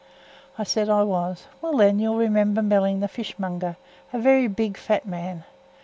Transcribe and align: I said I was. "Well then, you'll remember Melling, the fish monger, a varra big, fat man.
I 0.57 0.63
said 0.63 0.89
I 0.89 1.03
was. 1.03 1.45
"Well 1.61 1.77
then, 1.77 1.99
you'll 1.99 2.15
remember 2.17 2.63
Melling, 2.63 3.01
the 3.01 3.07
fish 3.07 3.37
monger, 3.37 3.77
a 4.11 4.17
varra 4.17 4.49
big, 4.49 4.75
fat 4.75 5.05
man. 5.05 5.43